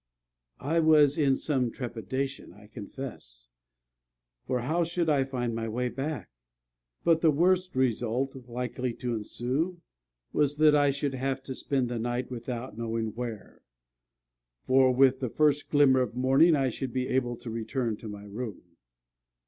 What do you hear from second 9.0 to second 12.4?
ensue was, that I should have to spend the night